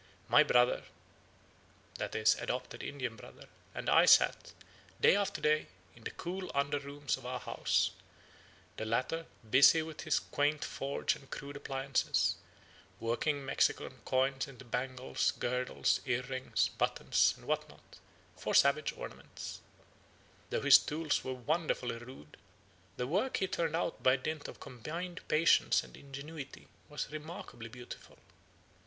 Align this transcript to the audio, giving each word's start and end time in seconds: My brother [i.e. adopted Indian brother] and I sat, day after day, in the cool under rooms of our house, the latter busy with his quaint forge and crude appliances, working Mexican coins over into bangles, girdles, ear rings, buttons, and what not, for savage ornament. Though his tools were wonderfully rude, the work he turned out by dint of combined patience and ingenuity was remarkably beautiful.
My 0.27 0.41
brother 0.41 0.85
[i.e. 1.99 2.25
adopted 2.39 2.81
Indian 2.81 3.15
brother] 3.15 3.47
and 3.75 3.87
I 3.87 4.05
sat, 4.07 4.51
day 4.99 5.15
after 5.15 5.39
day, 5.41 5.67
in 5.95 6.05
the 6.05 6.09
cool 6.09 6.49
under 6.55 6.79
rooms 6.79 7.17
of 7.17 7.25
our 7.27 7.39
house, 7.39 7.91
the 8.77 8.85
latter 8.85 9.27
busy 9.47 9.83
with 9.83 10.01
his 10.01 10.19
quaint 10.19 10.65
forge 10.65 11.15
and 11.15 11.29
crude 11.29 11.55
appliances, 11.55 12.37
working 12.99 13.45
Mexican 13.45 13.97
coins 14.03 14.45
over 14.45 14.53
into 14.53 14.65
bangles, 14.65 15.33
girdles, 15.37 16.01
ear 16.07 16.23
rings, 16.23 16.69
buttons, 16.69 17.35
and 17.37 17.45
what 17.45 17.69
not, 17.69 17.99
for 18.35 18.55
savage 18.55 18.93
ornament. 18.97 19.59
Though 20.49 20.61
his 20.61 20.79
tools 20.79 21.23
were 21.23 21.35
wonderfully 21.35 21.97
rude, 21.97 22.37
the 22.97 23.05
work 23.05 23.37
he 23.37 23.45
turned 23.45 23.75
out 23.75 24.01
by 24.01 24.15
dint 24.15 24.47
of 24.47 24.59
combined 24.59 25.21
patience 25.27 25.83
and 25.83 25.95
ingenuity 25.95 26.67
was 26.89 27.11
remarkably 27.11 27.69
beautiful. 27.69 28.17